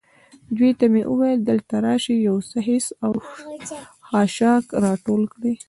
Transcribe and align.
دوی 0.57 0.71
ته 0.79 0.85
مې 0.91 1.01
وویل: 1.07 1.39
دلته 1.49 1.75
راشئ، 1.85 2.15
یو 2.27 2.37
څه 2.49 2.59
خس 2.65 2.85
او 3.05 3.11
خاشاک 4.07 4.65
را 4.83 4.91
ټول 5.05 5.21
کړئ. 5.33 5.55